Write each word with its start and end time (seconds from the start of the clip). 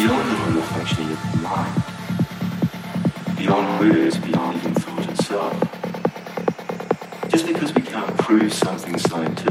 beyond 0.00 0.30
the 0.30 0.36
normal 0.38 0.62
functioning 0.62 1.12
of 1.12 1.42
mind, 1.42 1.82
beyond 3.36 3.80
words, 3.80 4.16
beyond 4.16 4.56
even 4.56 4.74
thought 4.74 5.10
itself. 5.10 5.54
Just 7.28 7.46
because 7.46 7.74
we 7.74 7.82
can't 7.82 8.16
prove 8.16 8.50
something 8.50 8.96
scientifically 8.98 9.49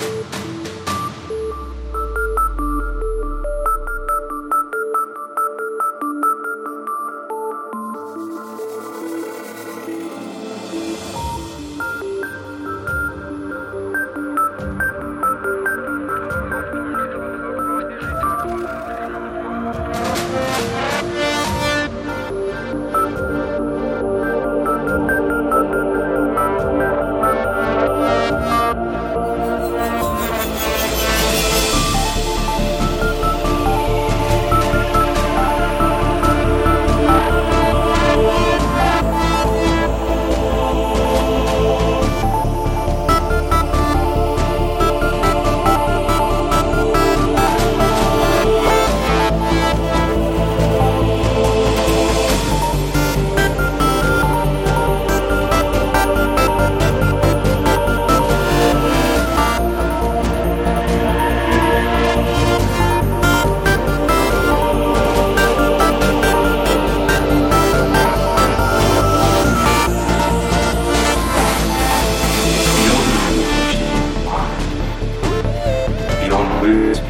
words 0.00 0.57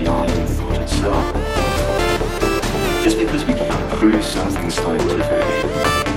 beyond 0.08 0.48
thought 0.48 0.80
itself. 0.80 1.34
Just 3.04 3.18
because 3.18 3.44
we 3.44 3.52
can't 3.52 3.90
prove 3.98 4.24
something 4.24 4.70
scientifically 4.70 6.07